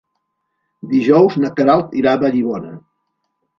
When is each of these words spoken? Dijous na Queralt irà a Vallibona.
Dijous 0.93 1.37
na 1.45 1.53
Queralt 1.61 1.95
irà 2.01 2.17
a 2.19 2.21
Vallibona. 2.27 2.75